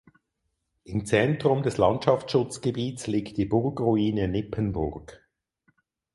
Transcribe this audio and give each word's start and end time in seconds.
Im 0.83 1.05
Zentrum 1.05 1.61
des 1.61 1.77
Landschaftsschutzgebiets 1.77 3.05
liegt 3.05 3.37
die 3.37 3.45
Burgruine 3.45 4.27
Nippenburg. 4.27 5.21